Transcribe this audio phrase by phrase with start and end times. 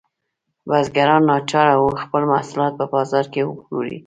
[0.69, 3.97] بزګران ناچاره وو خپل محصولات په بازار کې وپلوري.